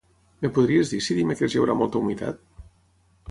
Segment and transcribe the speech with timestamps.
[0.47, 2.43] Em podries dir si dimecres hi haurà molta humitat?